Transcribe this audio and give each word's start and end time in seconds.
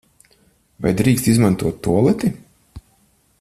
Vai 0.85 0.93
drīkst 1.01 1.29
izmantot 1.33 1.79
tualeti? 1.89 2.33